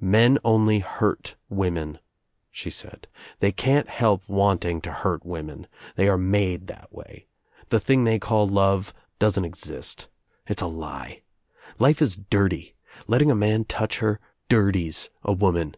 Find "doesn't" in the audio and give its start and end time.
9.18-9.44